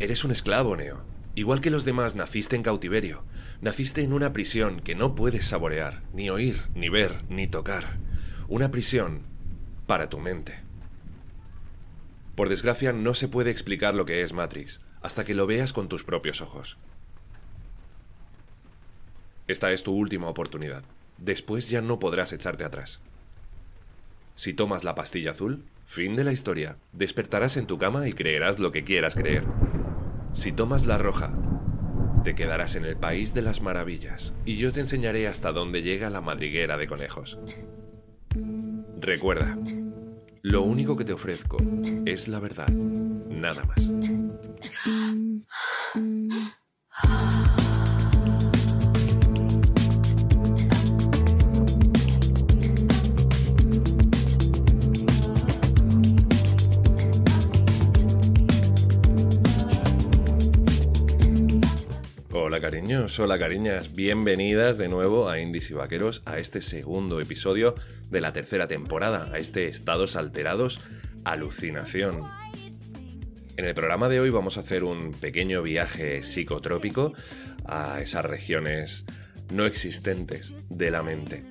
[0.00, 1.02] Eres un esclavo, Neo.
[1.36, 3.24] Igual que los demás, naciste en cautiverio.
[3.60, 7.98] Naciste en una prisión que no puedes saborear, ni oír, ni ver, ni tocar.
[8.48, 9.22] Una prisión
[9.86, 10.60] para tu mente.
[12.34, 15.88] Por desgracia, no se puede explicar lo que es Matrix hasta que lo veas con
[15.88, 16.78] tus propios ojos.
[19.46, 20.82] Esta es tu última oportunidad.
[21.18, 23.00] Después ya no podrás echarte atrás.
[24.34, 26.76] Si tomas la pastilla azul, fin de la historia.
[26.92, 29.44] Despertarás en tu cama y creerás lo que quieras creer.
[30.34, 31.32] Si tomas la roja,
[32.24, 36.10] te quedarás en el país de las maravillas y yo te enseñaré hasta dónde llega
[36.10, 37.38] la madriguera de conejos.
[39.00, 39.56] Recuerda,
[40.42, 41.58] lo único que te ofrezco
[42.04, 43.90] es la verdad, nada más.
[62.36, 67.76] Hola cariños, hola cariñas, bienvenidas de nuevo a Indies y Vaqueros, a este segundo episodio
[68.10, 70.80] de la tercera temporada, a este Estados Alterados,
[71.22, 72.22] Alucinación.
[73.56, 77.12] En el programa de hoy vamos a hacer un pequeño viaje psicotrópico
[77.66, 79.04] a esas regiones
[79.52, 81.44] no existentes de la mente.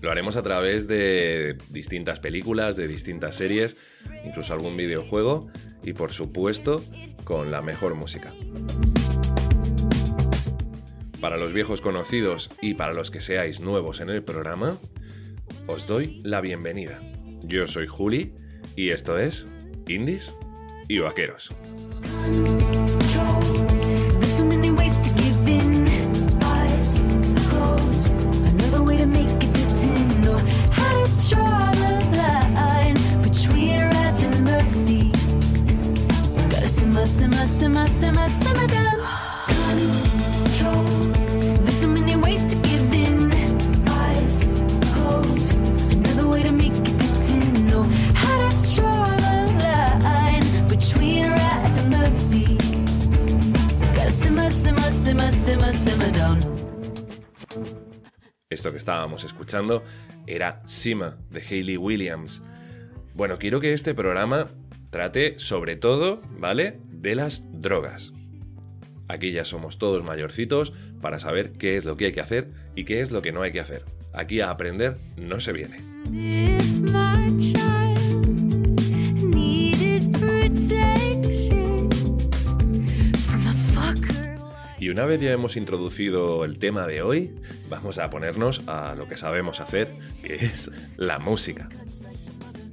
[0.00, 3.76] Lo haremos a través de distintas películas, de distintas series,
[4.24, 5.50] incluso algún videojuego
[5.82, 6.82] y por supuesto
[7.24, 8.32] con la mejor música.
[11.20, 14.78] Para los viejos conocidos y para los que seáis nuevos en el programa,
[15.66, 17.00] os doy la bienvenida.
[17.42, 18.34] Yo soy Juli
[18.76, 19.48] y esto es
[19.88, 20.34] Indies
[20.88, 21.50] y Vaqueros.
[60.26, 62.42] Era Sima de Hayley Williams.
[63.14, 64.46] Bueno, quiero que este programa
[64.90, 66.80] trate sobre todo, ¿vale?
[66.86, 68.12] De las drogas.
[69.08, 72.84] Aquí ya somos todos mayorcitos para saber qué es lo que hay que hacer y
[72.84, 73.84] qué es lo que no hay que hacer.
[74.12, 75.78] Aquí a aprender no se viene.
[84.88, 87.34] Y una vez ya hemos introducido el tema de hoy,
[87.68, 91.68] vamos a ponernos a lo que sabemos hacer, que es la música.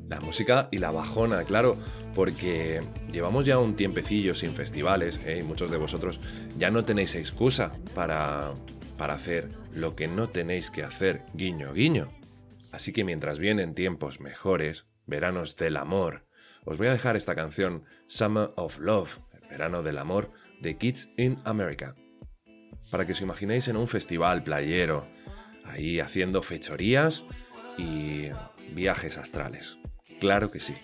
[0.08, 1.76] La música y la bajona, claro,
[2.14, 2.80] porque
[3.12, 5.40] llevamos ya un tiempecillo sin festivales ¿eh?
[5.42, 6.22] y muchos de vosotros
[6.58, 8.54] ya no tenéis excusa para,
[8.98, 12.14] para hacer lo que no tenéis que hacer, guiño, guiño.
[12.72, 16.24] Así que mientras vienen tiempos mejores, veranos del amor,
[16.64, 21.10] os voy a dejar esta canción Summer of Love, el verano del amor, de Kids
[21.18, 21.94] in America.
[22.92, 25.08] Para que os imaginéis en un festival playero,
[25.64, 27.26] ahí haciendo fechorías
[27.78, 28.30] y
[28.74, 29.78] viajes astrales.
[30.20, 30.76] Claro que sí.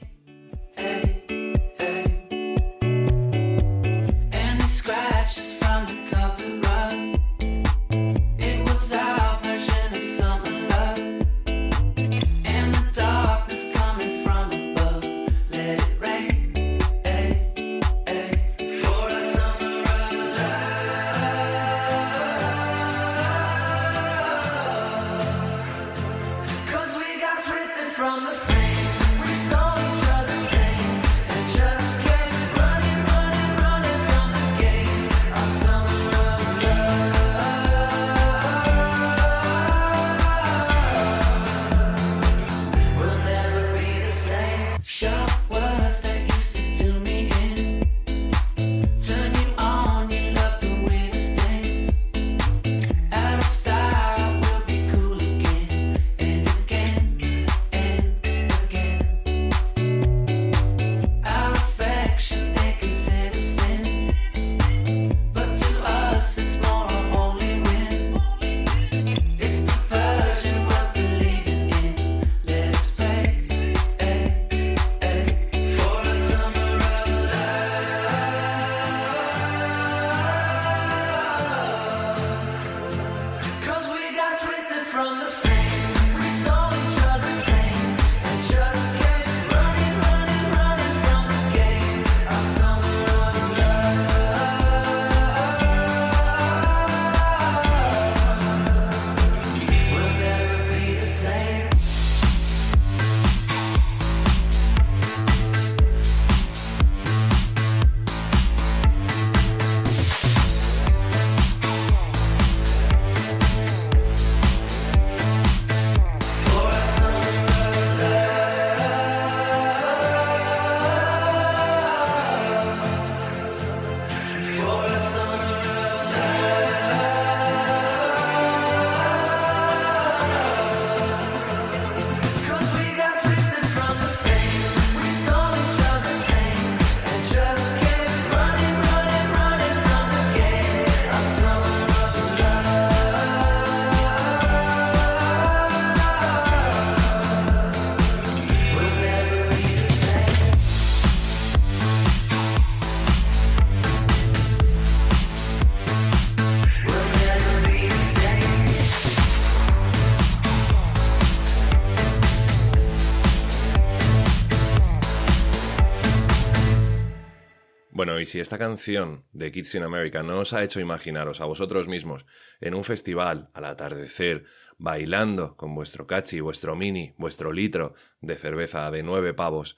[168.31, 172.25] Si esta canción de Kids in America no os ha hecho imaginaros a vosotros mismos
[172.61, 174.45] en un festival al atardecer,
[174.77, 179.77] bailando con vuestro cachi, vuestro mini, vuestro litro de cerveza de nueve pavos,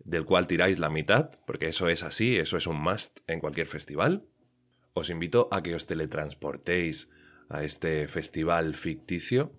[0.00, 3.68] del cual tiráis la mitad, porque eso es así, eso es un must en cualquier
[3.68, 4.26] festival,
[4.94, 7.08] os invito a que os teletransportéis
[7.48, 9.52] a este festival ficticio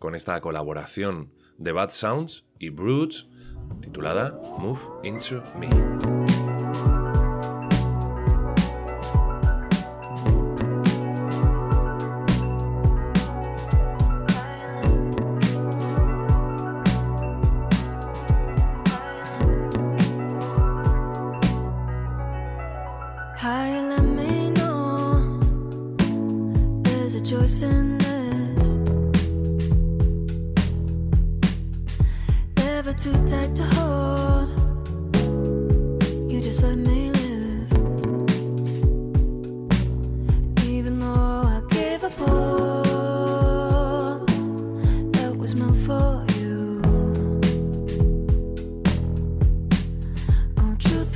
[0.00, 3.28] con esta colaboración de Bad Sounds y Brutes
[3.80, 6.41] titulada Move Into Me.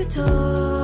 [0.08, 0.75] To.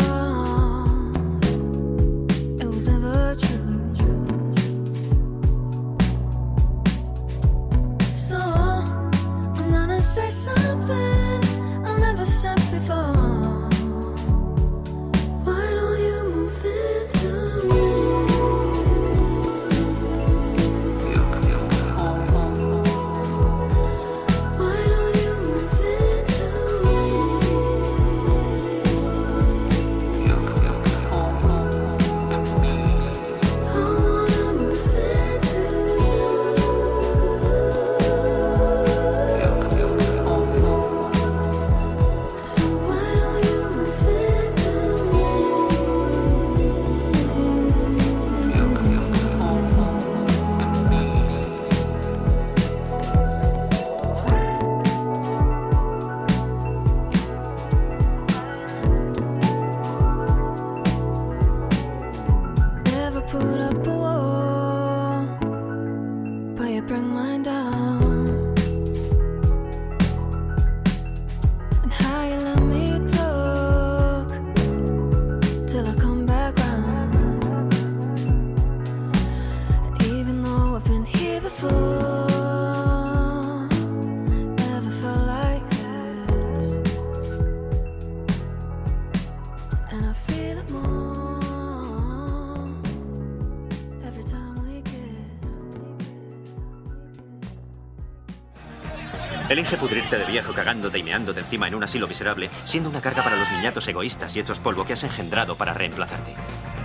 [99.53, 103.23] Elige pudrirte de viejo cagándote y meándote encima en un asilo miserable, siendo una carga
[103.23, 106.35] para los niñatos egoístas y hechos polvo que has engendrado para reemplazarte.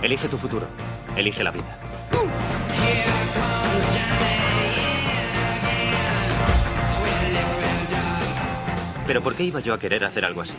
[0.02, 0.66] Elige tu futuro.
[1.16, 1.78] Elige la vida.
[9.06, 10.52] Pero ¿por qué iba yo a querer hacer algo así?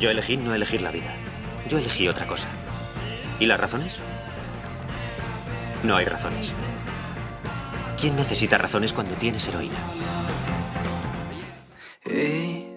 [0.00, 1.14] Yo elegí no elegir la vida.
[1.70, 2.48] Yo elegí otra cosa.
[3.38, 4.00] ¿Y las razones?
[5.86, 6.52] No hay razones.
[8.00, 9.78] ¿Quién necesita razones cuando tienes heroína?
[12.04, 12.74] Ei,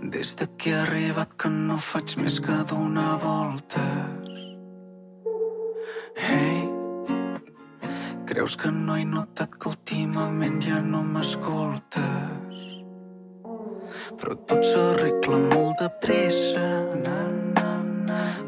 [0.00, 4.30] des de que he arribat que no faig més que donar voltes.
[6.16, 6.64] Hey,
[8.24, 12.62] creus que no he notat que últimament ja no m'escoltes?
[14.16, 16.64] Però tot s'arregla molt de pressa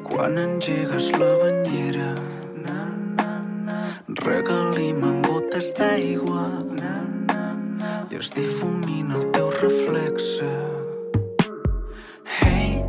[0.09, 2.36] quan engegues la banyera.
[4.25, 6.47] Regalim en gotes d'aigua
[8.11, 10.49] i es difumina el teu reflexe.
[12.25, 12.83] Hey,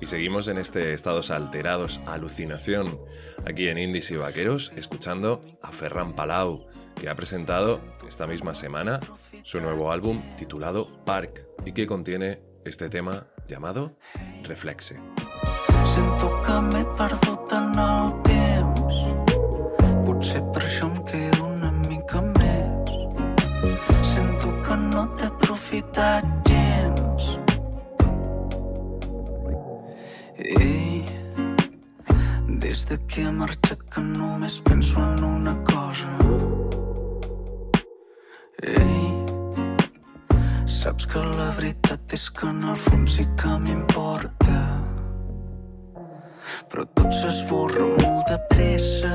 [0.00, 3.00] y seguimos en este estados alterados, alucinación,
[3.46, 9.00] aquí en Indies y Vaqueros, escuchando a Ferran Palau, que ha presentado esta misma semana
[9.44, 13.96] su nuevo álbum titulado Park y que contiene este tema llamado
[14.44, 15.00] Reflexe.
[15.84, 18.27] Sento que
[20.18, 22.88] Potser per això em quedo una mica més.
[24.02, 27.28] Sento que no t'he aprofitat gens.
[30.42, 31.04] Ei,
[32.64, 36.10] des de que he marxat que només penso en una cosa.
[38.74, 39.06] Ei,
[40.66, 44.62] saps que la veritat és que en el fons sí que m'importa.
[46.66, 49.14] Però tot s'esborra molt de pressa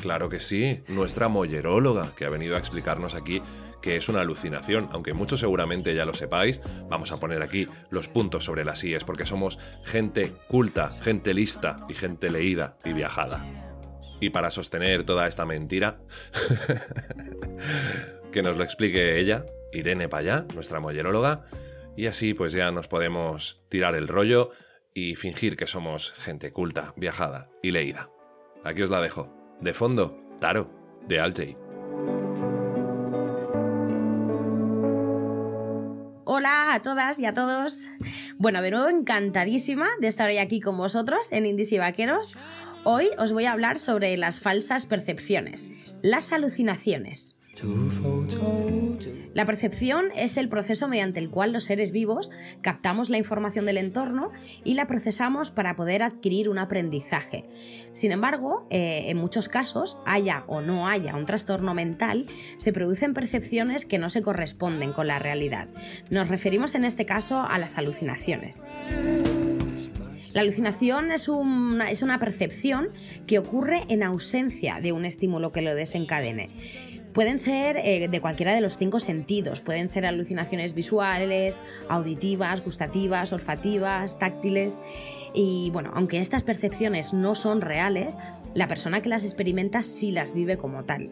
[0.00, 3.42] Claro que sí, nuestra molleróloga, que ha venido a explicarnos aquí
[3.82, 8.08] que es una alucinación, aunque muchos seguramente ya lo sepáis, vamos a poner aquí los
[8.08, 13.44] puntos sobre las IES, porque somos gente culta, gente lista y gente leída y viajada.
[14.20, 15.98] Y para sostener toda esta mentira,
[18.32, 21.46] que nos lo explique ella, Irene Payá, nuestra molleróloga,
[21.96, 24.50] y así pues ya nos podemos tirar el rollo
[24.92, 28.10] y fingir que somos gente culta, viajada y leída.
[28.62, 29.39] Aquí os la dejo.
[29.60, 30.70] De fondo, Taro,
[31.06, 31.56] de Aljay.
[36.24, 37.78] Hola a todas y a todos.
[38.38, 42.38] Bueno, de nuevo encantadísima de estar hoy aquí con vosotros en Indies y Vaqueros.
[42.84, 45.68] Hoy os voy a hablar sobre las falsas percepciones,
[46.00, 47.36] las alucinaciones.
[49.34, 52.30] La percepción es el proceso mediante el cual los seres vivos
[52.62, 54.30] captamos la información del entorno
[54.64, 57.44] y la procesamos para poder adquirir un aprendizaje.
[57.92, 62.26] Sin embargo, eh, en muchos casos, haya o no haya un trastorno mental,
[62.56, 65.68] se producen percepciones que no se corresponden con la realidad.
[66.08, 68.64] Nos referimos en este caso a las alucinaciones.
[70.32, 72.90] La alucinación es una, es una percepción
[73.26, 76.48] que ocurre en ausencia de un estímulo que lo desencadene.
[77.12, 83.32] Pueden ser eh, de cualquiera de los cinco sentidos, pueden ser alucinaciones visuales, auditivas, gustativas,
[83.32, 84.80] olfativas, táctiles.
[85.34, 88.16] Y bueno, aunque estas percepciones no son reales,
[88.54, 91.10] la persona que las experimenta sí las vive como tal.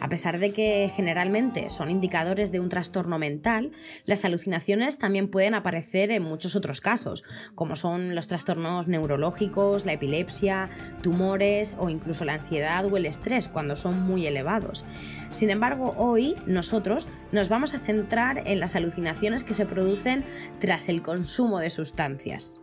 [0.00, 3.72] A pesar de que generalmente son indicadores de un trastorno mental,
[4.06, 9.94] las alucinaciones también pueden aparecer en muchos otros casos, como son los trastornos neurológicos, la
[9.94, 10.70] epilepsia,
[11.02, 14.84] tumores o incluso la ansiedad o el estrés cuando son muy elevados.
[15.30, 20.24] Sin embargo, hoy nosotros nos vamos a centrar en las alucinaciones que se producen
[20.60, 22.60] tras el consumo de sustancias.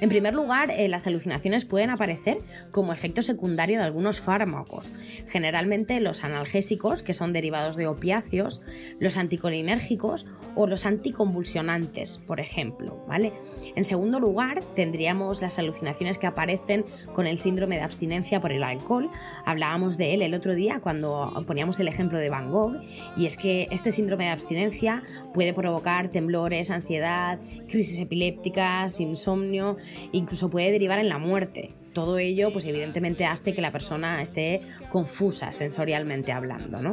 [0.00, 2.38] En primer lugar, eh, las alucinaciones pueden aparecer
[2.70, 4.92] como efecto secundario de algunos fármacos,
[5.28, 8.60] generalmente los analgésicos, que son derivados de opiáceos,
[9.00, 13.04] los anticolinérgicos o los anticonvulsionantes, por ejemplo.
[13.08, 13.32] ¿vale?
[13.74, 18.62] En segundo lugar, tendríamos las alucinaciones que aparecen con el síndrome de abstinencia por el
[18.62, 19.10] alcohol.
[19.44, 22.76] Hablábamos de él el otro día cuando poníamos el ejemplo de Van Gogh,
[23.16, 27.38] y es que este síndrome de abstinencia puede provocar temblores, ansiedad,
[27.68, 29.76] crisis epilépticas, insomnio
[30.12, 31.74] incluso puede derivar en la muerte.
[31.92, 36.92] Todo ello, pues evidentemente hace que la persona esté confusa sensorialmente hablando, ¿no?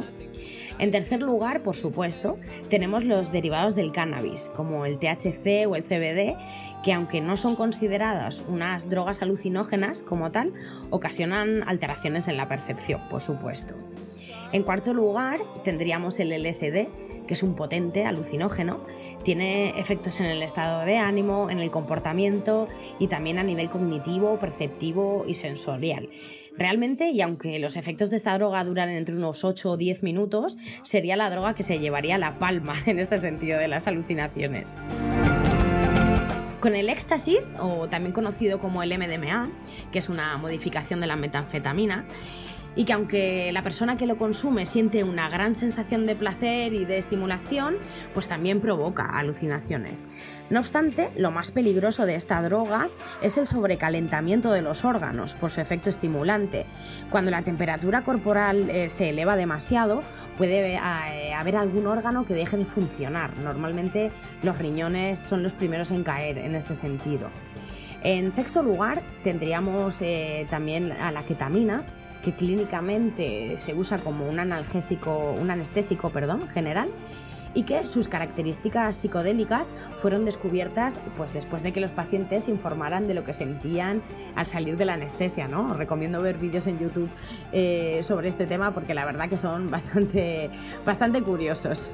[0.78, 5.84] En tercer lugar, por supuesto, tenemos los derivados del cannabis, como el THC o el
[5.84, 6.36] CBD,
[6.82, 10.52] que aunque no son consideradas unas drogas alucinógenas como tal,
[10.90, 13.74] ocasionan alteraciones en la percepción, por supuesto.
[14.52, 16.88] En cuarto lugar, tendríamos el LSD,
[17.26, 18.80] que es un potente alucinógeno,
[19.22, 24.38] tiene efectos en el estado de ánimo, en el comportamiento y también a nivel cognitivo,
[24.38, 26.08] perceptivo y sensorial.
[26.56, 30.56] Realmente, y aunque los efectos de esta droga duran entre unos 8 o 10 minutos,
[30.82, 34.76] sería la droga que se llevaría la palma en este sentido de las alucinaciones.
[36.60, 39.50] Con el éxtasis, o también conocido como el MDMA,
[39.92, 42.06] que es una modificación de la metanfetamina,
[42.76, 46.84] y que aunque la persona que lo consume siente una gran sensación de placer y
[46.84, 47.76] de estimulación,
[48.12, 50.04] pues también provoca alucinaciones.
[50.50, 52.88] No obstante, lo más peligroso de esta droga
[53.22, 56.66] es el sobrecalentamiento de los órganos por su efecto estimulante.
[57.10, 60.00] Cuando la temperatura corporal eh, se eleva demasiado,
[60.36, 60.78] puede eh,
[61.34, 63.36] haber algún órgano que deje de funcionar.
[63.38, 64.10] Normalmente
[64.42, 67.28] los riñones son los primeros en caer en este sentido.
[68.02, 71.84] En sexto lugar, tendríamos eh, también a la ketamina,
[72.24, 76.88] que clínicamente se usa como un analgésico, un anestésico, perdón, general
[77.52, 79.64] y que sus características psicodélicas
[80.00, 84.02] fueron descubiertas pues después de que los pacientes informaran de lo que sentían
[84.34, 85.70] al salir de la anestesia, ¿no?
[85.70, 87.08] Os recomiendo ver vídeos en YouTube
[87.52, 90.50] eh, sobre este tema porque la verdad que son bastante,
[90.84, 91.90] bastante curiosos.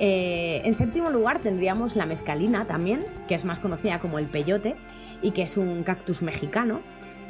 [0.00, 4.74] Eh, en séptimo lugar tendríamos la mescalina también, que es más conocida como el peyote
[5.22, 6.80] y que es un cactus mexicano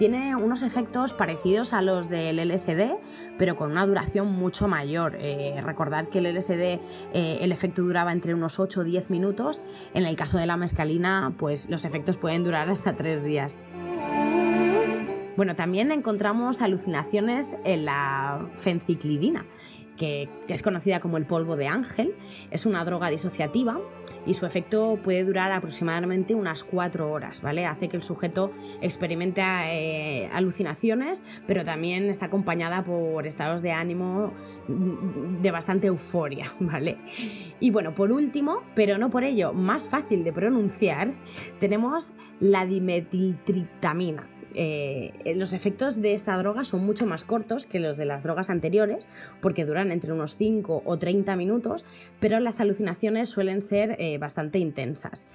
[0.00, 2.96] tiene unos efectos parecidos a los del LSD,
[3.36, 5.14] pero con una duración mucho mayor.
[5.18, 6.80] Eh, recordad que el LSD,
[7.12, 9.60] eh, el efecto duraba entre unos 8 o 10 minutos.
[9.92, 13.54] En el caso de la mescalina, pues los efectos pueden durar hasta 3 días.
[15.36, 19.44] Bueno, también encontramos alucinaciones en la fenciclidina
[20.00, 22.14] que, es conocida como el polvo de ángel.
[22.50, 23.78] Es una droga disociativa
[24.26, 27.66] y su efecto puede durar aproximadamente unas cuatro horas, ¿vale?
[27.66, 34.32] Hace que el sujeto experimente eh, alucinaciones, pero también está acompañada por estados de ánimo
[34.68, 36.96] de bastante euforia, ¿vale?
[37.60, 41.12] Y bueno, por último, pero no por ello más fácil de pronunciar,
[41.58, 44.39] tenemos la dimetiltriptamina.
[44.62, 48.50] Eh, los efectos de esta droga son mucho más cortos que los de las drogas
[48.50, 49.08] anteriores,
[49.40, 51.86] porque duran entre unos 5 o 30 minutos,
[52.20, 55.26] pero las alucinaciones suelen ser eh, bastante intensas.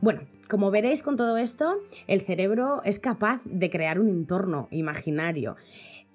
[0.00, 1.76] Bueno, como veréis con todo esto,
[2.08, 5.54] el cerebro es capaz de crear un entorno imaginario.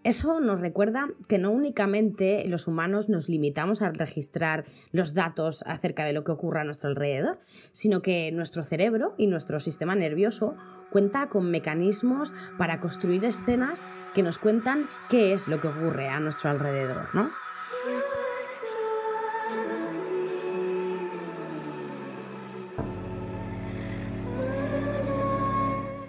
[0.07, 6.05] Eso nos recuerda que no únicamente los humanos nos limitamos a registrar los datos acerca
[6.05, 7.39] de lo que ocurre a nuestro alrededor,
[7.73, 10.55] sino que nuestro cerebro y nuestro sistema nervioso
[10.91, 13.83] cuenta con mecanismos para construir escenas
[14.15, 17.29] que nos cuentan qué es lo que ocurre a nuestro alrededor, ¿no?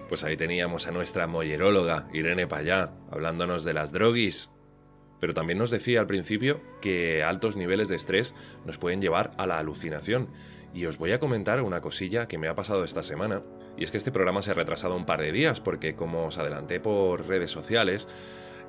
[0.08, 4.50] Pues ahí teníamos a nuestra molleróloga, Irene Payá, hablándonos de las droguis.
[5.20, 9.46] Pero también nos decía al principio que altos niveles de estrés nos pueden llevar a
[9.46, 10.30] la alucinación.
[10.72, 13.42] Y os voy a comentar una cosilla que me ha pasado esta semana.
[13.76, 16.38] Y es que este programa se ha retrasado un par de días porque como os
[16.38, 18.08] adelanté por redes sociales,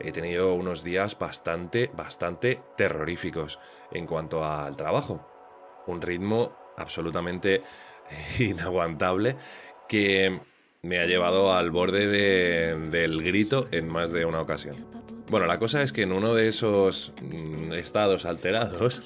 [0.02, 3.60] he tenido unos días bastante, bastante terroríficos
[3.92, 5.26] en cuanto al trabajo.
[5.88, 7.64] Un ritmo absolutamente
[8.40, 9.38] inaguantable
[9.88, 10.40] que
[10.82, 14.76] me ha llevado al borde del grito en más de una ocasión.
[15.30, 19.04] Bueno, la cosa es que en uno de esos mm, estados alterados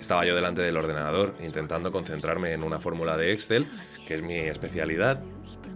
[0.00, 3.66] estaba yo delante del ordenador intentando concentrarme en una fórmula de Excel,
[4.06, 5.22] que es mi especialidad.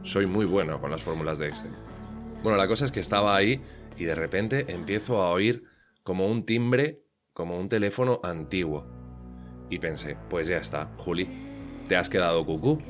[0.03, 1.72] Soy muy bueno con las fórmulas de Excel.
[2.42, 3.61] Bueno, la cosa es que estaba ahí
[3.96, 5.64] y de repente empiezo a oír
[6.03, 8.87] como un timbre, como un teléfono antiguo.
[9.70, 11.29] Y pensé, pues ya está, Juli,
[11.88, 12.81] te has quedado cucú,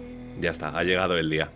[0.41, 1.53] ya está, ha llegado el día.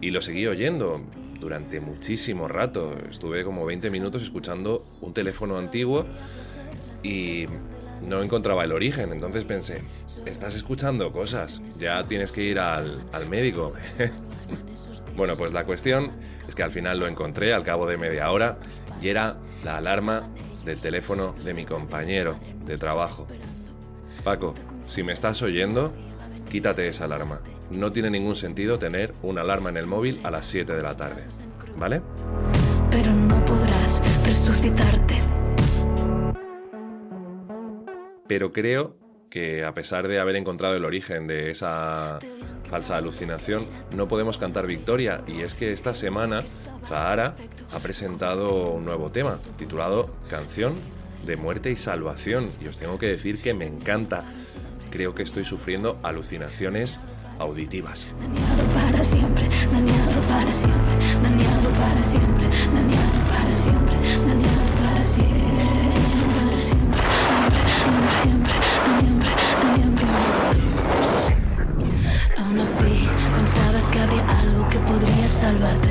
[0.00, 1.02] Y lo seguí oyendo
[1.40, 2.96] durante muchísimo rato.
[3.10, 6.06] Estuve como 20 minutos escuchando un teléfono antiguo
[7.02, 7.46] y
[8.06, 9.12] no encontraba el origen.
[9.12, 9.82] Entonces pensé,
[10.26, 13.72] estás escuchando cosas, ya tienes que ir al, al médico.
[15.16, 16.12] bueno, pues la cuestión
[16.48, 18.58] es que al final lo encontré al cabo de media hora
[19.02, 20.28] y era la alarma
[20.64, 23.26] del teléfono de mi compañero de trabajo.
[24.22, 24.54] Paco,
[24.86, 25.92] si me estás oyendo,
[26.50, 30.46] quítate esa alarma no tiene ningún sentido tener una alarma en el móvil a las
[30.46, 31.24] 7 de la tarde.
[31.76, 32.02] ¿Vale?
[32.90, 35.18] Pero no podrás resucitarte.
[38.26, 38.96] Pero creo
[39.30, 42.18] que a pesar de haber encontrado el origen de esa
[42.68, 45.22] falsa alucinación, no podemos cantar victoria.
[45.26, 46.44] Y es que esta semana
[46.86, 47.34] Zahara
[47.72, 50.74] ha presentado un nuevo tema titulado Canción
[51.26, 52.50] de Muerte y Salvación.
[52.60, 54.24] Y os tengo que decir que me encanta.
[54.90, 56.98] Creo que estoy sufriendo alucinaciones
[57.38, 58.06] auditivas.
[58.20, 63.96] Dañado para siempre, dañado para siempre, dañado para siempre, dañado para siempre,
[64.26, 65.42] dañado para siempre,
[66.60, 68.52] siempre,
[69.00, 70.08] siempre,
[72.38, 75.88] Aún así, pensabas que habría algo que podría salvarte.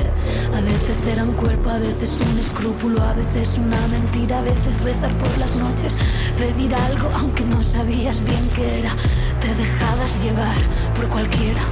[0.54, 4.80] A veces era un cuerpo, a veces un escrúpulo, a veces una mentira, a veces
[4.82, 5.96] rezar por las noches,
[6.36, 8.94] pedir algo aunque no sabías bien qué era
[9.48, 10.60] te dejabas llevar
[10.94, 11.62] por cualquiera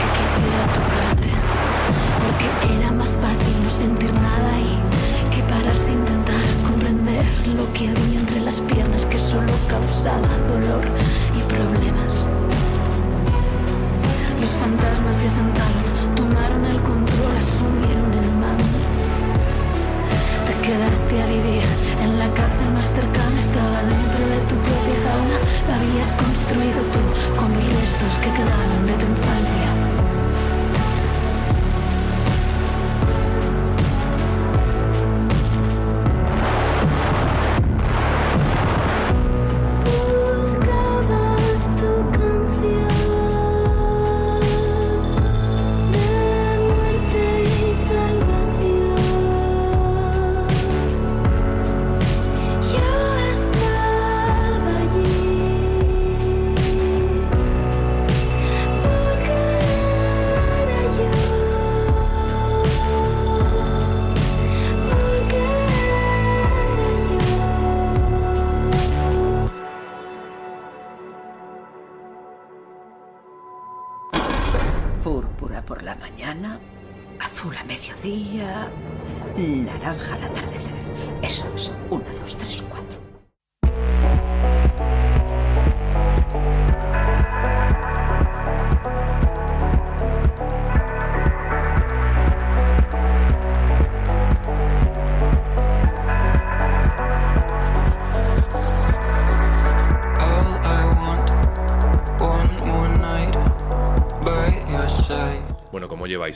[0.00, 1.30] que quisiera tocarte.
[2.20, 7.88] Porque era más fácil no sentir nada y que pararse e intentar comprender lo que
[7.88, 10.84] había entre las piernas que solo causaba dolor
[11.38, 12.12] y problemas.
[14.40, 15.84] Los fantasmas se sentaron,
[16.14, 18.28] tomaron el control, asumieron el
[20.70, 21.64] quedaste a vivir
[22.00, 27.00] en la cárcel más cercana, estaba dentro de tu propia jaula, la habías construido tú
[27.38, 29.89] con los restos que quedaron de tu infancia.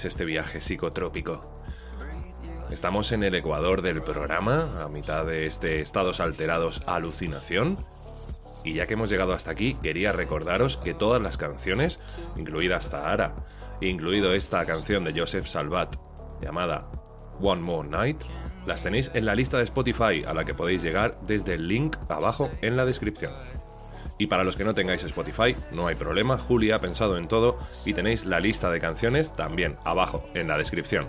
[0.03, 1.63] Este viaje psicotrópico?
[2.71, 7.87] Estamos en el ecuador del programa, a mitad de este estados alterados alucinación.
[8.65, 12.01] Y ya que hemos llegado hasta aquí, quería recordaros que todas las canciones,
[12.37, 13.37] incluida hasta Ara,
[13.81, 15.95] incluido esta canción de Joseph Salvat,
[16.43, 16.91] llamada
[17.41, 18.23] One More Night,
[18.67, 21.97] las tenéis en la lista de Spotify a la que podéis llegar desde el link
[22.09, 23.33] abajo en la descripción.
[24.19, 27.59] Y para los que no tengáis Spotify, no hay problema, Julia ha pensado en todo
[27.85, 31.07] y tenéis la lista de canciones también abajo en la descripción.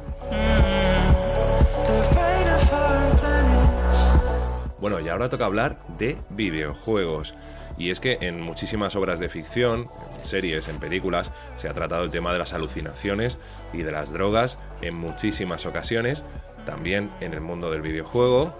[4.79, 7.33] Bueno, y ahora toca hablar de videojuegos.
[7.77, 9.89] Y es que en muchísimas obras de ficción,
[10.19, 13.39] en series, en películas, se ha tratado el tema de las alucinaciones
[13.73, 16.23] y de las drogas en muchísimas ocasiones,
[16.65, 18.55] también en el mundo del videojuego.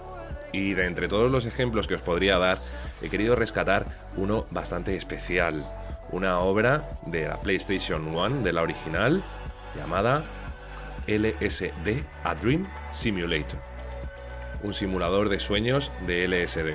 [0.52, 2.58] Y de entre todos los ejemplos que os podría dar,
[3.06, 5.66] he querido rescatar uno bastante especial.
[6.10, 9.22] Una obra de la PlayStation 1, de la original,
[9.76, 10.24] llamada
[11.06, 13.76] LSD A Dream Simulator
[14.62, 16.74] un simulador de sueños de LSD.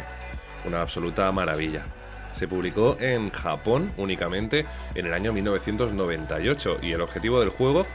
[0.65, 1.85] Una absoluta maravilla.
[2.31, 4.65] Se publicó en Japón únicamente
[4.95, 7.85] en el año 1998 y el objetivo del juego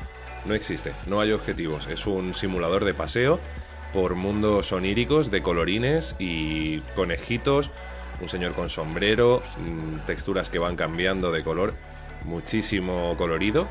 [0.44, 1.86] no existe, no hay objetivos.
[1.88, 3.40] Es un simulador de paseo
[3.92, 7.70] por mundos oníricos de colorines y conejitos,
[8.20, 11.74] un señor con sombrero, mm, texturas que van cambiando de color,
[12.24, 13.68] muchísimo colorido,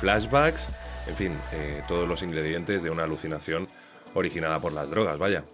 [0.00, 0.70] flashbacks,
[1.06, 3.68] en fin, eh, todos los ingredientes de una alucinación
[4.14, 5.44] originada por las drogas, vaya.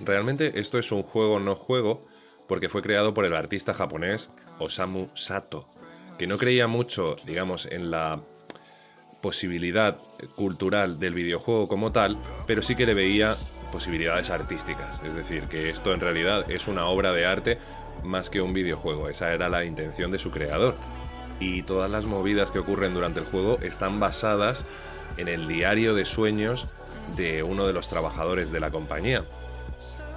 [0.00, 2.06] Realmente esto es un juego no juego
[2.46, 5.68] porque fue creado por el artista japonés Osamu Sato,
[6.18, 8.20] que no creía mucho, digamos, en la
[9.20, 9.98] posibilidad
[10.36, 13.36] cultural del videojuego como tal, pero sí que le veía
[13.72, 15.00] posibilidades artísticas.
[15.04, 17.58] Es decir, que esto en realidad es una obra de arte
[18.02, 19.08] más que un videojuego.
[19.08, 20.76] Esa era la intención de su creador.
[21.40, 24.66] Y todas las movidas que ocurren durante el juego están basadas
[25.16, 26.66] en el diario de sueños
[27.16, 29.24] de uno de los trabajadores de la compañía.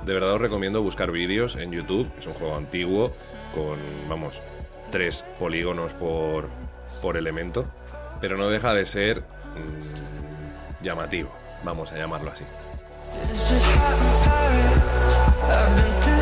[0.06, 3.14] De verdad os recomiendo buscar vídeos en YouTube, es un juego antiguo
[3.54, 3.78] con,
[4.10, 4.42] vamos,
[4.92, 6.50] tres polígonos por,
[7.02, 7.66] por elemento,
[8.20, 11.32] pero no deja de ser mm, llamativo,
[11.64, 12.46] vamos a llamarlo así.
[13.14, 15.16] Is it hot in Paris?
[15.44, 16.21] I've been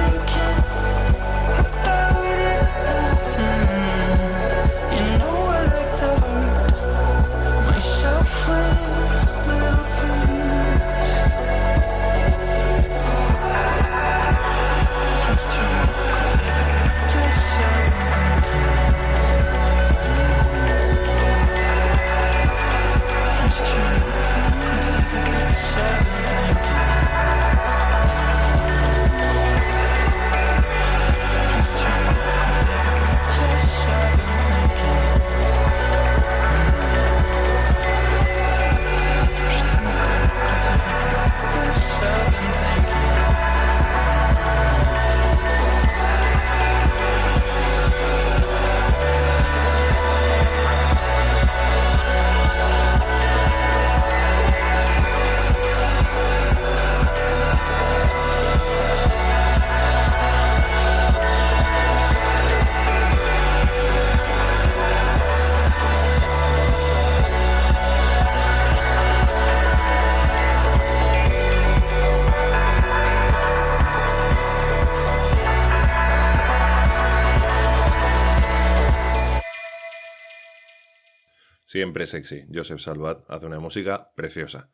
[81.79, 82.45] Siempre sexy.
[82.53, 84.69] Joseph Salvat hace una música preciosa.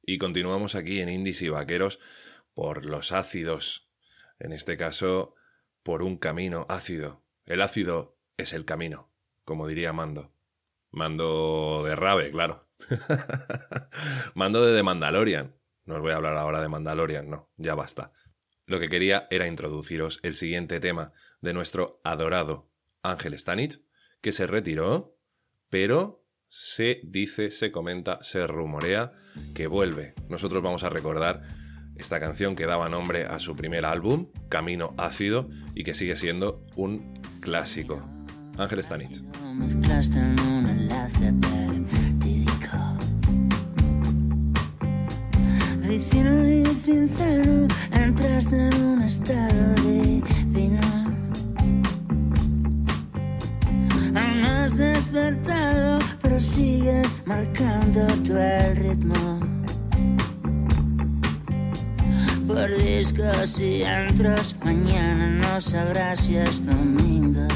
[0.00, 1.98] Y continuamos aquí en Indies y Vaqueros
[2.54, 3.90] por los ácidos.
[4.38, 5.34] En este caso,
[5.82, 7.24] por un camino ácido.
[7.46, 9.12] El ácido es el camino,
[9.42, 10.32] como diría Mando.
[10.92, 12.68] Mando de Rave, claro.
[14.34, 15.56] Mando de The Mandalorian.
[15.84, 18.12] No os voy a hablar ahora de Mandalorian, no, ya basta.
[18.66, 22.70] Lo que quería era introduciros el siguiente tema de nuestro adorado
[23.02, 23.82] Ángel Stanich,
[24.20, 25.19] que se retiró
[25.70, 29.12] pero se dice, se comenta, se rumorea
[29.54, 30.14] que vuelve.
[30.28, 31.42] Nosotros vamos a recordar
[31.96, 36.66] esta canción que daba nombre a su primer álbum, Camino Ácido, y que sigue siendo
[36.76, 38.02] un clásico.
[38.58, 39.22] Ángel Stanich.
[54.76, 59.40] despertado, pero sigues marcando tú el ritmo.
[62.46, 67.46] Por discos y antros, mañana no sabrás si es domingo.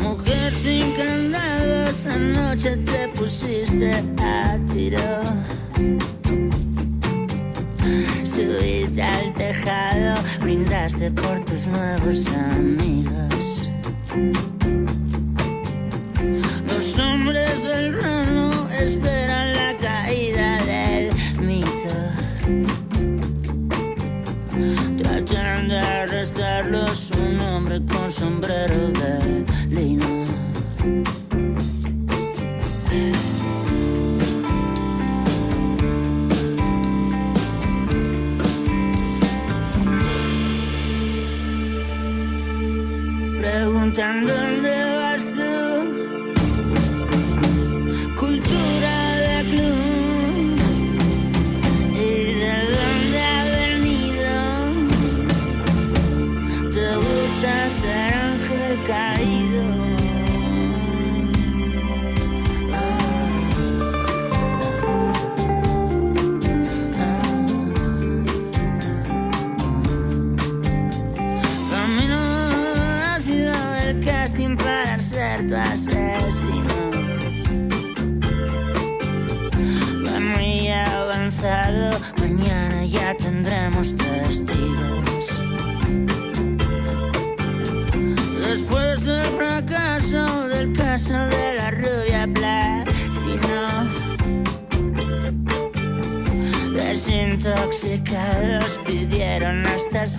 [0.00, 3.90] Mujer sin candados, anoche te pusiste
[4.22, 5.22] a tiro.
[8.24, 13.63] Subiste al tejado, brindaste por tus nuevos amigos.
[16.68, 21.90] Los hombres del rano esperan la caída del mito.
[25.02, 29.44] Tratan de arrestarlos un hombre con sombrero de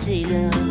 [0.06, 0.65] Sheila.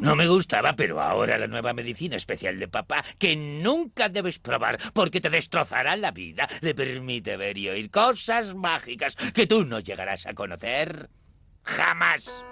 [0.00, 4.78] No me gustaba, pero ahora la nueva medicina especial de papá, que nunca debes probar
[4.92, 9.80] porque te destrozará la vida, le permite ver y oír cosas mágicas que tú no
[9.80, 11.10] llegarás a conocer
[11.62, 12.44] jamás.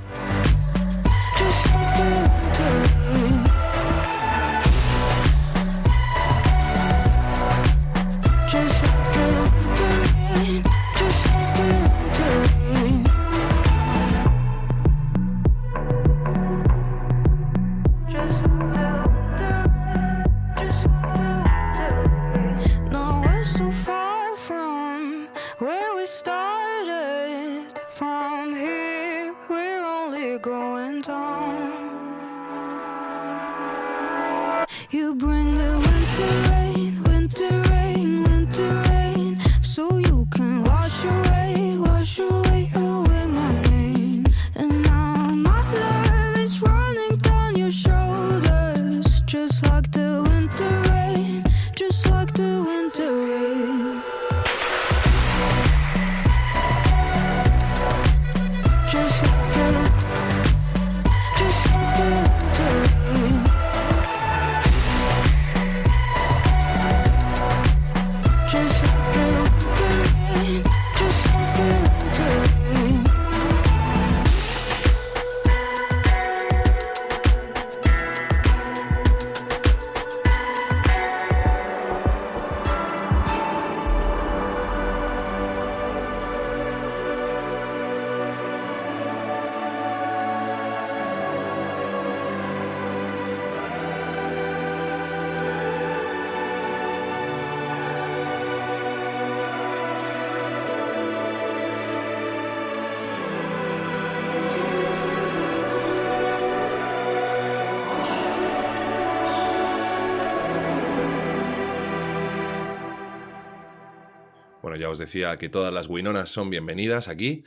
[114.85, 117.43] Ya os decía que todas las Winonas son bienvenidas aquí,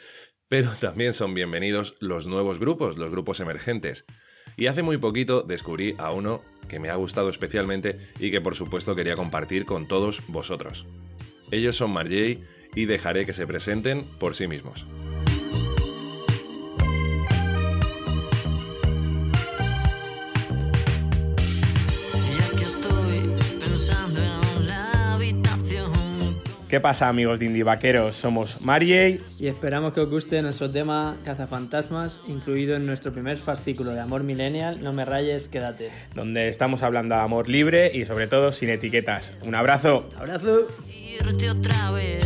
[0.49, 4.05] pero también son bienvenidos los nuevos grupos, los grupos emergentes.
[4.57, 8.57] Y hace muy poquito descubrí a uno que me ha gustado especialmente y que por
[8.57, 10.85] supuesto quería compartir con todos vosotros.
[11.53, 12.43] Ellos son Marjay
[12.75, 14.85] y dejaré que se presenten por sí mismos.
[22.61, 24.48] Estoy pensando en.
[26.69, 28.15] ¿Qué pasa amigos de Indie Vaqueros?
[28.15, 33.93] Somos Mariey Y esperamos que os guste nuestro tema Cazafantasmas, incluido en nuestro primer fascículo
[33.93, 35.91] de Amor Millennial, No me rayes, quédate.
[36.15, 39.33] donde estamos hablando de amor libre y sobre todo sin etiquetas.
[39.43, 40.09] Un abrazo.
[40.19, 40.67] ¡Abrazo!
[40.89, 42.23] Irte otra vez,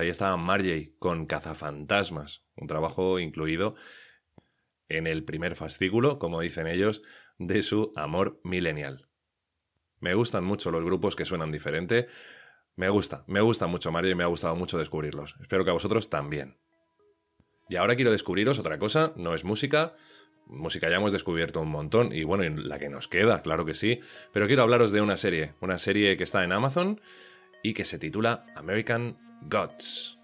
[0.00, 3.74] ahí estaba Marjay con Cazafantasmas, un trabajo incluido
[4.88, 7.02] en el primer fascículo, como dicen ellos,
[7.38, 9.08] de su amor millennial.
[10.00, 12.08] Me gustan mucho los grupos que suenan diferente.
[12.74, 15.36] Me gusta, me gusta mucho Mario y me ha gustado mucho descubrirlos.
[15.40, 16.56] Espero que a vosotros también.
[17.68, 19.94] Y ahora quiero descubriros otra cosa, no es música.
[20.46, 24.00] Música ya hemos descubierto un montón y bueno, la que nos queda, claro que sí.
[24.32, 27.00] Pero quiero hablaros de una serie, una serie que está en Amazon
[27.62, 30.18] y que se titula American Gods.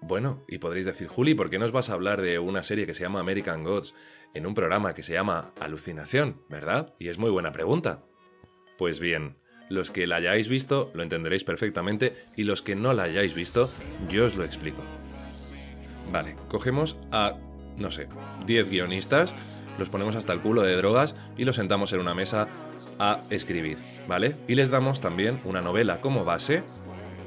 [0.00, 2.94] Bueno, y podréis decir, Juli, ¿por qué nos vas a hablar de una serie que
[2.94, 3.94] se llama American Gods
[4.34, 6.94] en un programa que se llama Alucinación, verdad?
[6.98, 8.04] Y es muy buena pregunta.
[8.76, 9.36] Pues bien,
[9.70, 13.70] los que la hayáis visto lo entenderéis perfectamente y los que no la hayáis visto,
[14.08, 14.82] yo os lo explico.
[16.12, 17.34] Vale, cogemos a,
[17.78, 18.06] no sé,
[18.46, 19.34] 10 guionistas,
[19.78, 22.46] los ponemos hasta el culo de drogas y los sentamos en una mesa
[22.98, 23.78] a escribir,
[24.08, 24.36] ¿vale?
[24.48, 26.62] Y les damos también una novela como base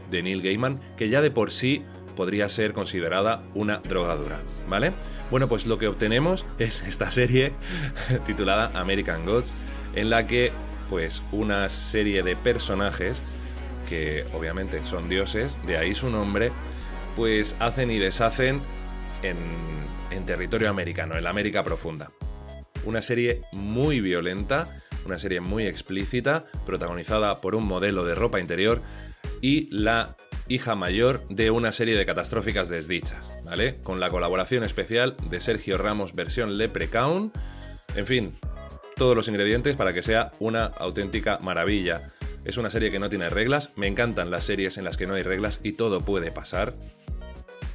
[0.09, 1.83] de Neil Gaiman que ya de por sí
[2.15, 4.93] podría ser considerada una drogadura, ¿vale?
[5.29, 7.53] Bueno, pues lo que obtenemos es esta serie
[8.25, 9.53] titulada American Gods,
[9.95, 10.51] en la que
[10.89, 13.21] pues una serie de personajes
[13.87, 16.51] que obviamente son dioses, de ahí su nombre,
[17.15, 18.61] pues hacen y deshacen
[19.23, 19.37] en,
[20.11, 22.11] en territorio americano, en la América profunda.
[22.85, 24.67] Una serie muy violenta,
[25.07, 28.81] una serie muy explícita, protagonizada por un modelo de ropa interior
[29.41, 30.15] y la
[30.47, 33.77] hija mayor de una serie de catastróficas desdichas, ¿vale?
[33.83, 37.31] Con la colaboración especial de Sergio Ramos versión Leprechaun.
[37.95, 38.37] En fin,
[38.95, 42.01] todos los ingredientes para que sea una auténtica maravilla.
[42.45, 45.15] Es una serie que no tiene reglas, me encantan las series en las que no
[45.15, 46.75] hay reglas y todo puede pasar.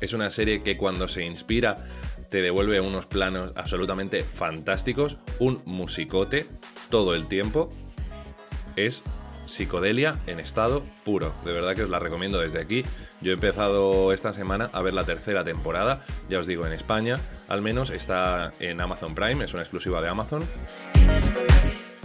[0.00, 1.86] Es una serie que cuando se inspira
[2.30, 6.46] te devuelve unos planos absolutamente fantásticos, un musicote
[6.92, 7.70] todo el tiempo.
[8.76, 9.02] Es
[9.46, 11.34] psicodelia en estado puro.
[11.44, 12.82] De verdad que os la recomiendo desde aquí.
[13.22, 16.04] Yo he empezado esta semana a ver la tercera temporada.
[16.28, 17.16] Ya os digo, en España
[17.48, 20.44] al menos está en Amazon Prime, es una exclusiva de Amazon.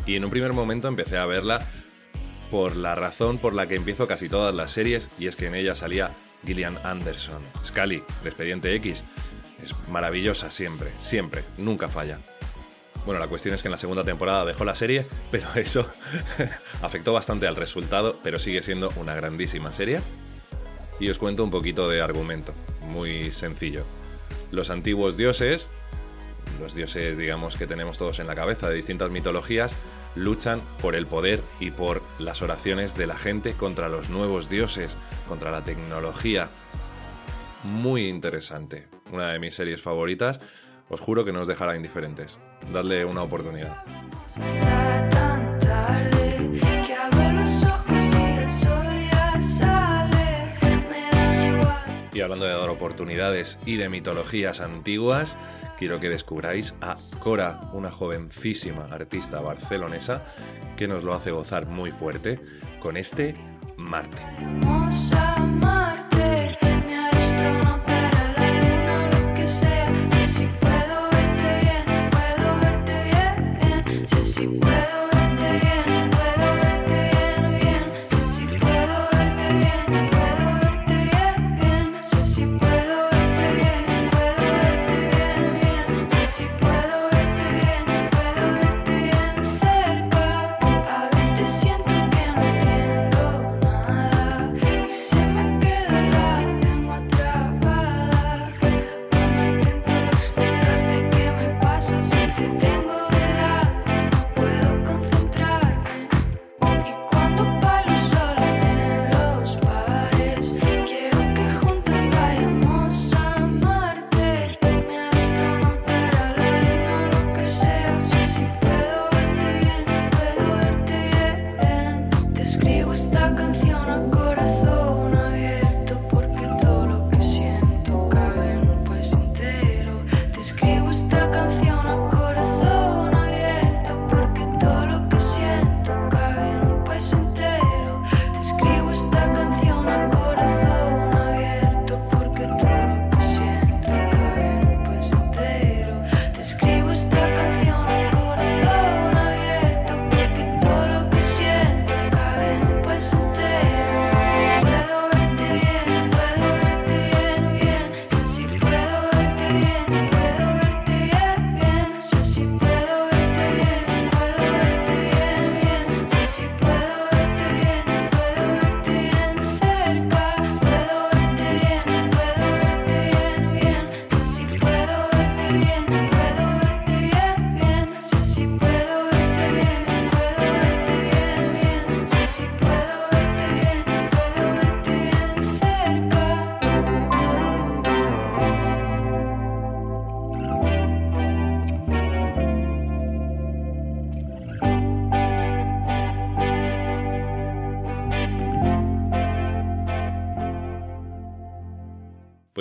[0.06, 1.60] Y en un primer momento empecé a verla
[2.50, 5.56] por la razón por la que empiezo casi todas las series, y es que en
[5.56, 6.12] ella salía
[6.46, 7.42] Gillian Anderson.
[7.66, 9.04] Scully, de Expediente X.
[9.62, 12.20] Es maravillosa siempre, siempre, nunca falla.
[13.08, 15.90] Bueno, la cuestión es que en la segunda temporada dejó la serie, pero eso
[16.82, 20.02] afectó bastante al resultado, pero sigue siendo una grandísima serie.
[21.00, 23.86] Y os cuento un poquito de argumento, muy sencillo.
[24.52, 25.70] Los antiguos dioses,
[26.60, 29.74] los dioses digamos que tenemos todos en la cabeza de distintas mitologías,
[30.16, 34.98] luchan por el poder y por las oraciones de la gente contra los nuevos dioses,
[35.30, 36.50] contra la tecnología.
[37.64, 40.42] Muy interesante, una de mis series favoritas.
[40.90, 42.38] Os juro que no os dejará indiferentes.
[42.72, 43.84] Dadle una oportunidad.
[52.14, 55.38] Y hablando de dar oportunidades y de mitologías antiguas,
[55.78, 60.24] quiero que descubráis a Cora, una jovencísima artista barcelonesa
[60.76, 62.40] que nos lo hace gozar muy fuerte
[62.80, 63.36] con este
[63.78, 64.18] Marte.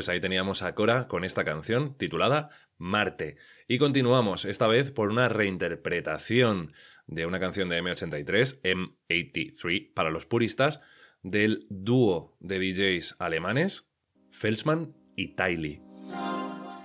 [0.07, 3.39] Pues ahí teníamos a Cora con esta canción titulada Marte.
[3.67, 6.73] Y continuamos, esta vez por una reinterpretación
[7.09, 10.81] de una canción de M83, M83 para los puristas,
[11.25, 13.91] del dúo de DJs alemanes,
[14.31, 15.83] Felsman y Tylee,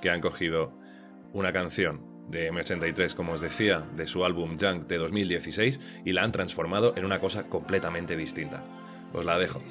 [0.01, 0.76] que han cogido
[1.32, 6.24] una canción de M83, como os decía, de su álbum Junk de 2016 y la
[6.24, 8.63] han transformado en una cosa completamente distinta.
[9.13, 9.61] Os la dejo.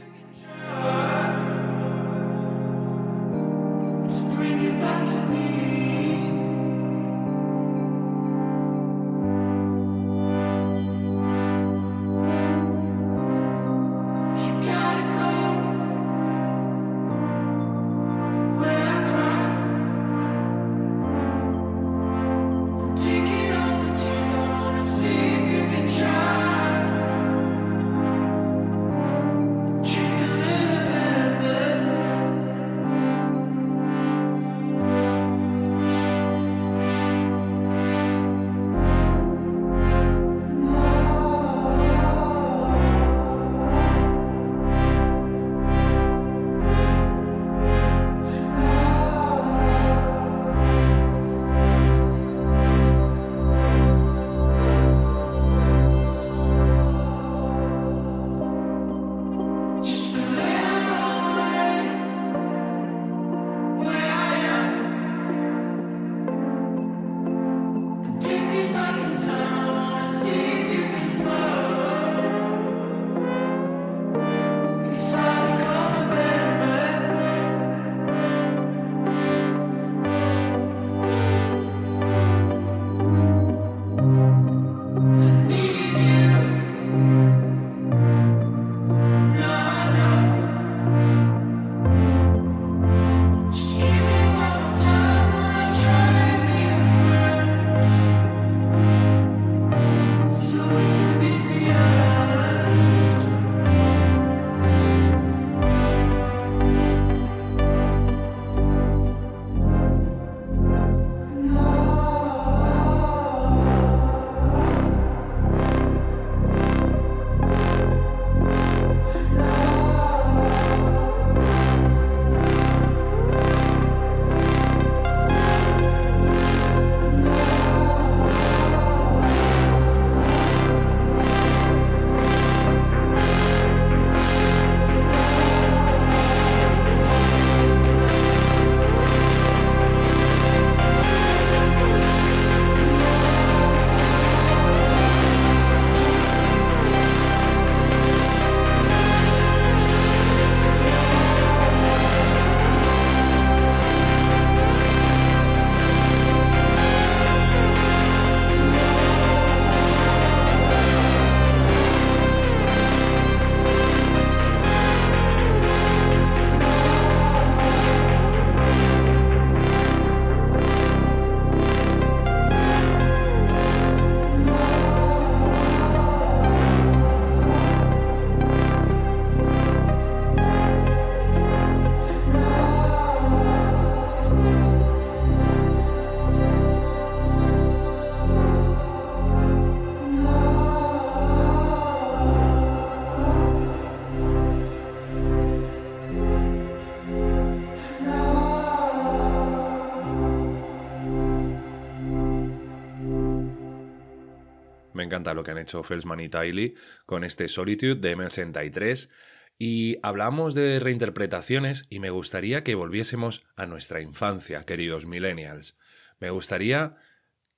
[205.10, 209.10] Encanta lo que han hecho Felsman y Tiley con este Solitude de M83.
[209.58, 215.76] Y hablamos de reinterpretaciones y me gustaría que volviésemos a nuestra infancia, queridos millennials.
[216.20, 216.96] Me gustaría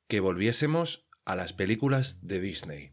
[0.08, 2.92] que volviésemos a las películas de Disney.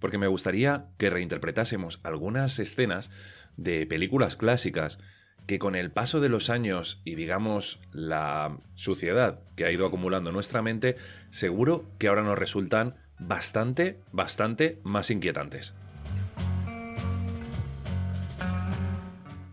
[0.00, 3.10] Porque me gustaría que reinterpretásemos algunas escenas
[3.56, 4.98] de películas clásicas
[5.46, 10.32] que con el paso de los años y digamos la suciedad que ha ido acumulando
[10.32, 10.96] nuestra mente,
[11.30, 15.74] seguro que ahora nos resultan bastante, bastante más inquietantes.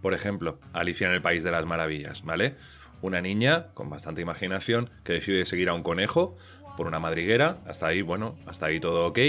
[0.01, 2.55] Por ejemplo, Alicia en el País de las Maravillas, ¿vale?
[3.01, 6.38] Una niña con bastante imaginación que decide seguir a un conejo
[6.78, 9.20] por una madriguera, hasta ahí, bueno, hasta ahí todo ok.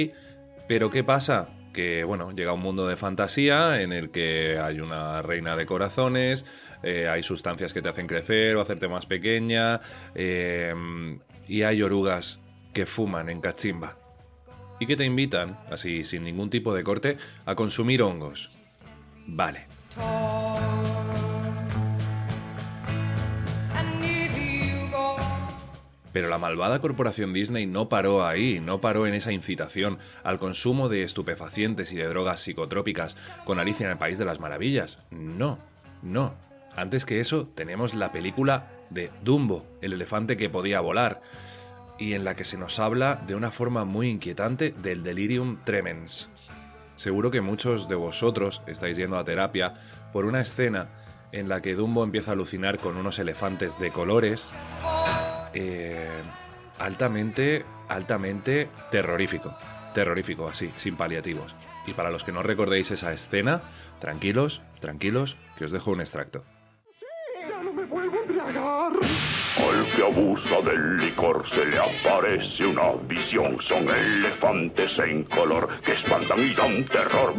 [0.68, 1.48] Pero ¿qué pasa?
[1.72, 6.44] Que, bueno, llega un mundo de fantasía en el que hay una reina de corazones,
[6.82, 9.80] eh, hay sustancias que te hacen crecer o hacerte más pequeña,
[10.14, 10.74] eh,
[11.48, 12.40] y hay orugas
[12.74, 13.96] que fuman en cachimba
[14.78, 18.56] y que te invitan, así sin ningún tipo de corte, a consumir hongos.
[19.26, 19.66] Vale.
[26.16, 30.88] Pero la malvada corporación Disney no paró ahí, no paró en esa incitación al consumo
[30.88, 34.98] de estupefacientes y de drogas psicotrópicas con Alicia en el País de las Maravillas.
[35.10, 35.58] No,
[36.00, 36.32] no.
[36.74, 41.20] Antes que eso, tenemos la película de Dumbo, el elefante que podía volar,
[41.98, 46.28] y en la que se nos habla de una forma muy inquietante del delirium tremens.
[46.96, 49.74] Seguro que muchos de vosotros estáis yendo a terapia
[50.12, 50.88] por una escena
[51.32, 54.46] en la que Dumbo empieza a alucinar con unos elefantes de colores
[55.52, 56.08] eh,
[56.78, 59.54] altamente, altamente terrorífico.
[59.92, 61.54] Terrorífico, así, sin paliativos.
[61.86, 63.60] Y para los que no recordéis esa escena,
[64.00, 66.44] tranquilos, tranquilos, que os dejo un extracto.
[69.96, 73.56] Que abusa del licor se le aparece una visión.
[73.62, 77.34] Son elefantes en color que espantan y dan terror.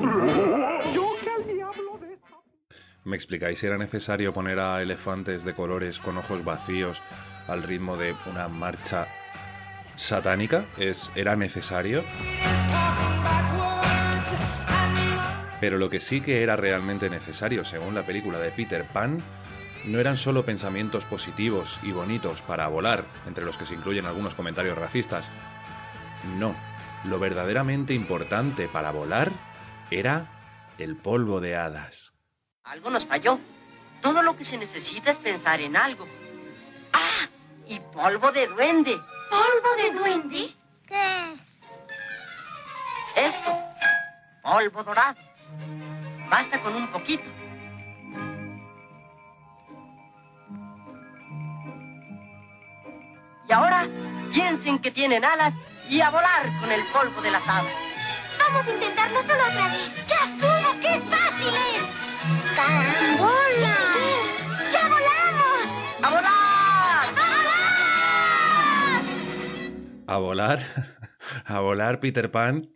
[3.04, 7.02] ¿Me explicáis si era necesario poner a elefantes de colores con ojos vacíos
[7.48, 9.08] al ritmo de una marcha
[9.96, 10.66] satánica?
[10.78, 12.04] ¿Es, ¿Era necesario?
[15.62, 19.22] Pero lo que sí que era realmente necesario, según la película de Peter Pan,
[19.86, 24.36] no eran solo pensamientos positivos y bonitos para volar, entre los que se incluyen algunos
[24.36, 25.32] comentarios racistas.
[26.38, 26.56] No,
[27.04, 29.32] lo verdaderamente importante para volar
[29.92, 32.14] era el polvo de hadas.
[32.64, 33.40] Algo nos falló.
[34.02, 36.08] Todo lo que se necesita es pensar en algo.
[36.94, 37.28] ¡Ah!
[37.66, 38.98] Y polvo de duende.
[39.30, 40.56] ¿Polvo de duende?
[40.86, 41.36] ¿Qué?
[43.16, 43.58] Esto.
[44.44, 45.20] Polvo dorado.
[46.30, 47.26] Basta con un poquito.
[53.50, 53.88] Y ahora
[54.34, 55.54] piensen que tienen alas
[55.90, 57.72] y a volar con el polvo de las hadas.
[58.38, 59.92] Vamos a intentarlo solo otra vez.
[60.08, 60.80] ¡Ya subo!
[60.82, 61.84] ¡Qué fácil es!
[62.56, 63.78] ¡Carambola!
[64.72, 65.68] ¡Ya volamos!
[66.02, 66.48] ¡A volar!
[70.10, 70.60] A volar,
[71.46, 72.70] a volar Peter Pan.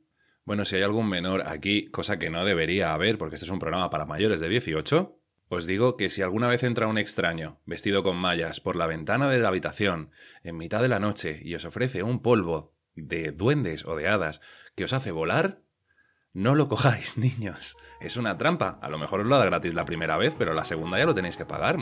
[0.45, 3.59] Bueno, si hay algún menor aquí, cosa que no debería haber porque este es un
[3.59, 5.20] programa para mayores de 18,
[5.51, 9.29] os digo que si alguna vez entra un extraño, vestido con mallas, por la ventana
[9.29, 10.11] de la habitación,
[10.43, 14.41] en mitad de la noche, y os ofrece un polvo de duendes o de hadas
[14.75, 15.59] que os hace volar,
[16.33, 17.75] no lo cojáis, niños.
[17.99, 18.79] Es una trampa.
[18.81, 21.13] A lo mejor os lo da gratis la primera vez, pero la segunda ya lo
[21.13, 21.77] tenéis que pagar.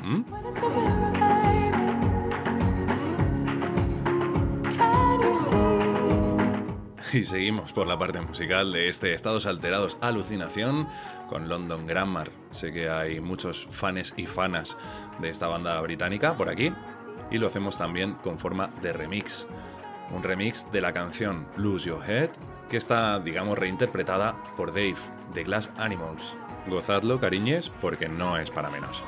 [7.13, 10.87] Y seguimos por la parte musical de este Estados Alterados Alucinación
[11.27, 12.29] con London Grammar.
[12.51, 14.77] Sé que hay muchos fans y fanas
[15.19, 16.71] de esta banda británica por aquí
[17.31, 19.47] y lo hacemos también con forma de remix.
[20.11, 22.29] Un remix de la canción Lose Your Head
[22.69, 24.97] que está, digamos, reinterpretada por Dave
[25.33, 26.35] de Glass Animals.
[26.67, 29.03] Gozadlo, cariñes, porque no es para menos.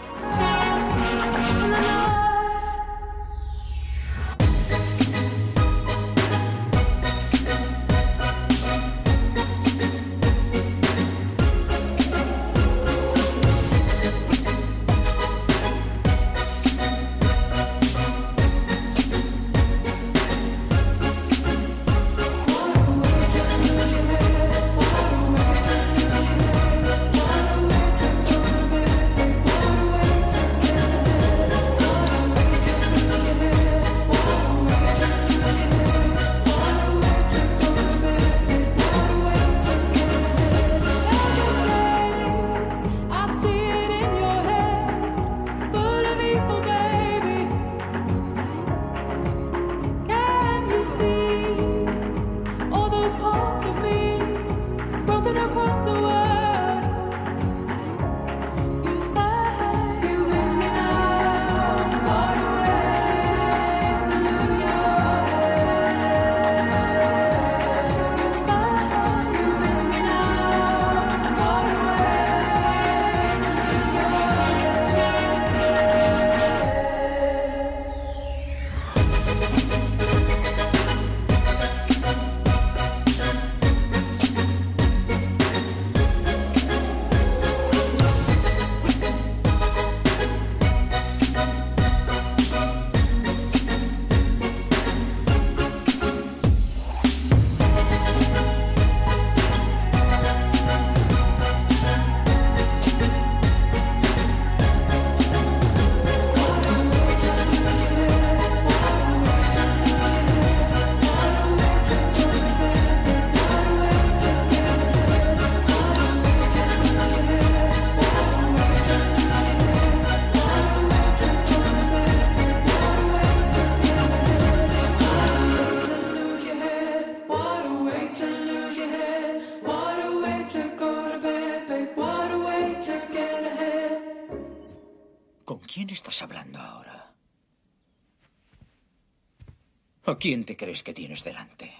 [140.21, 141.73] Quién te crees que tienes delante?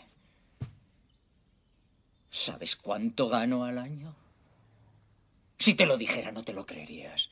[2.32, 4.16] ¿Sabes cuánto gano al año?
[5.60, 7.30] Si te lo dijera, no te lo creerías.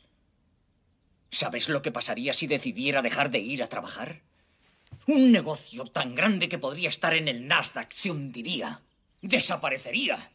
[1.31, 4.21] ¿Sabes lo que pasaría si decidiera dejar de ir a trabajar?
[5.07, 8.83] Un negocio tan grande que podría estar en el Nasdaq se hundiría,
[9.21, 10.31] desaparecería,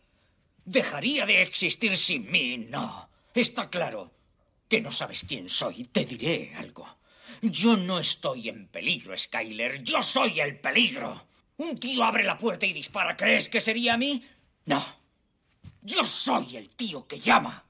[0.64, 2.59] dejaría de existir sin mí.
[2.59, 4.12] No, está claro
[4.68, 5.85] que no sabes quién soy.
[5.85, 6.99] Te diré algo.
[7.51, 9.82] Yo no estoy en peligro, Skyler.
[9.82, 11.26] Yo soy el peligro.
[11.59, 13.16] Un tío abre la puerta y dispara.
[13.16, 14.24] ¿Crees que sería a mí?
[14.64, 14.82] No.
[15.82, 17.64] Yo soy el tío que llama.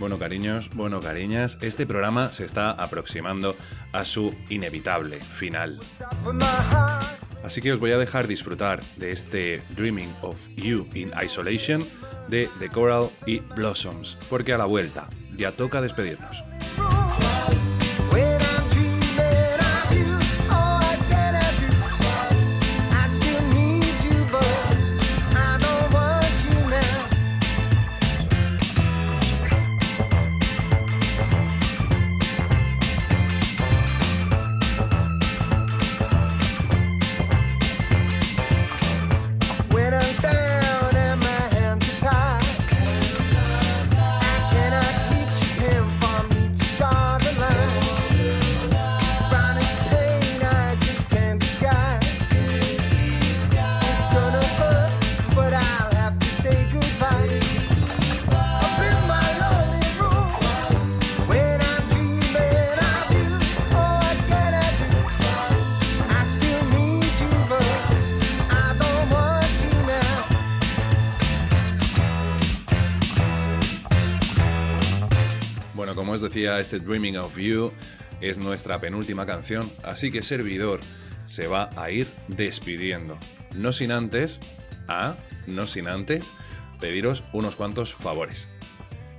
[0.00, 3.56] Bueno, cariños, bueno, cariñas, este programa se está aproximando
[3.92, 5.78] a su inevitable final.
[7.44, 11.84] Así que os voy a dejar disfrutar de este Dreaming of You in Isolation
[12.28, 16.42] de The Coral y Blossoms, porque a la vuelta ya toca despedirnos.
[76.62, 77.72] Este Dreaming of You
[78.20, 80.80] es nuestra penúltima canción, así que servidor
[81.26, 83.18] se va a ir despidiendo.
[83.54, 84.40] No sin antes,
[84.88, 86.32] ah, no sin antes,
[86.80, 88.48] pediros unos cuantos favores.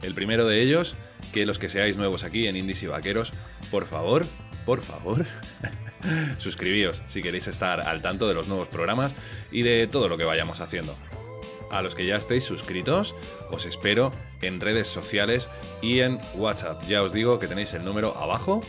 [0.02, 0.96] El primero de ellos,
[1.34, 3.34] que los que seáis nuevos aquí en Indies y Vaqueros,
[3.70, 4.26] por favor,
[4.66, 5.26] por favor,
[6.38, 9.16] suscribíos si queréis estar al tanto de los nuevos programas
[9.52, 10.96] y de todo lo que vayamos haciendo.
[11.74, 13.16] A los que ya estéis suscritos,
[13.50, 14.12] os espero
[14.44, 15.50] en redes sociales
[15.82, 16.84] y en WhatsApp.
[16.88, 18.62] Ya os digo que tenéis el número abajo.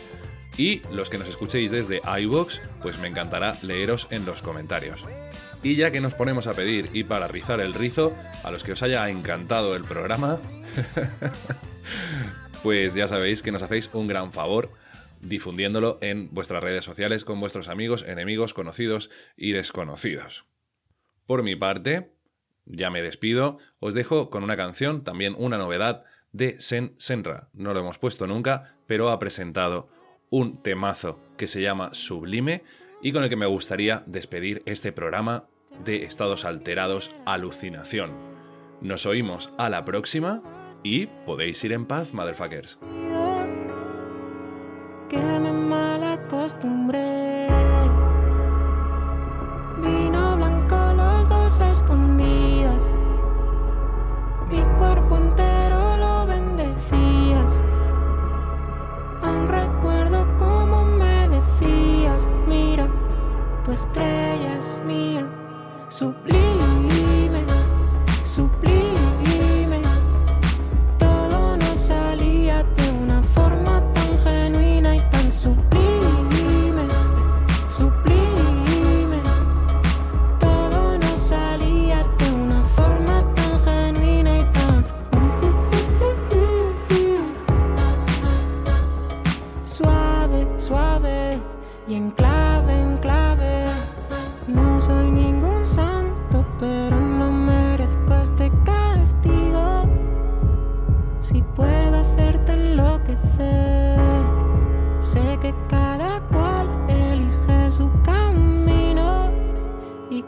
[0.56, 5.04] Y los que nos escuchéis desde iVoox, pues me encantará leeros en los comentarios.
[5.62, 8.72] Y ya que nos ponemos a pedir y para rizar el rizo, a los que
[8.72, 10.38] os haya encantado el programa,
[12.62, 14.70] pues ya sabéis que nos hacéis un gran favor
[15.20, 20.46] difundiéndolo en vuestras redes sociales con vuestros amigos, enemigos, conocidos y desconocidos.
[21.26, 22.13] Por mi parte,
[22.66, 27.48] ya me despido, os dejo con una canción, también una novedad de Sen Senra.
[27.52, 29.88] No lo hemos puesto nunca, pero ha presentado
[30.30, 32.62] un temazo que se llama Sublime
[33.02, 35.44] y con el que me gustaría despedir este programa
[35.84, 38.12] de estados alterados alucinación.
[38.80, 40.42] Nos oímos a la próxima
[40.82, 42.78] y podéis ir en paz, motherfuckers.
[65.94, 66.43] Sublime,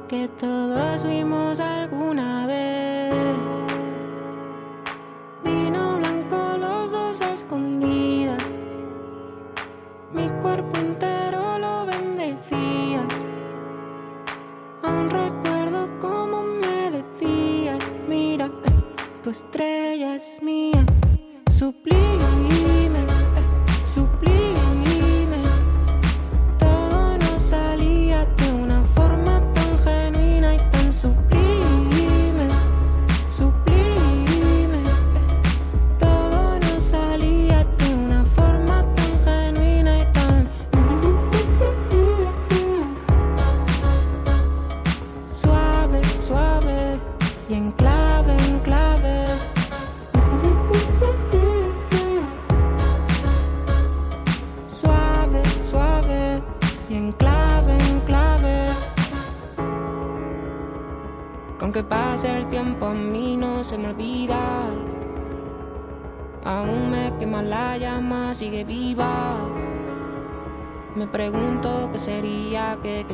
[0.09, 0.56] que todos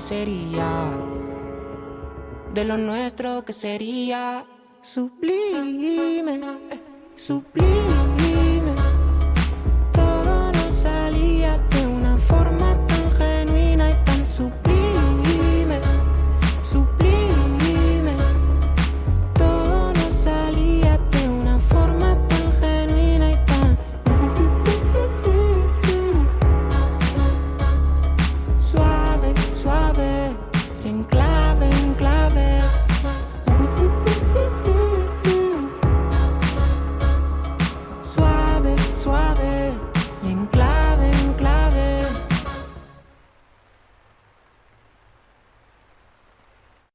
[0.03, 0.91] sería.
[2.53, 4.32] De lo nuestro, qué sería.